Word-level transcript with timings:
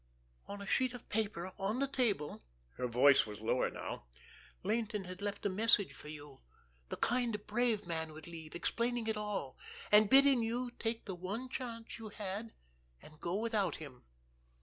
"On 0.47 0.63
a 0.63 0.65
sheet 0.65 0.93
of 0.93 1.07
paper 1.09 1.53
on 1.59 1.77
the 1.77 1.87
table"—her 1.87 2.87
voice 2.87 3.27
was 3.27 3.39
lower 3.39 3.69
now—"Laynton 3.69 5.03
had 5.03 5.21
left 5.21 5.45
a 5.45 5.47
message 5.49 5.93
for 5.93 6.07
you, 6.09 6.39
the 6.89 6.97
kind 6.97 7.35
a 7.35 7.37
brave 7.37 7.85
man 7.85 8.11
would 8.13 8.25
leave, 8.25 8.55
explaining 8.55 9.05
it 9.05 9.15
all, 9.15 9.59
and 9.91 10.09
bidding 10.09 10.41
you 10.41 10.71
take 10.79 11.05
the 11.05 11.13
one 11.13 11.49
chance 11.49 11.99
you 11.99 12.09
had 12.09 12.55
and 12.99 13.19
go 13.19 13.35
without 13.35 13.75
him. 13.75 14.03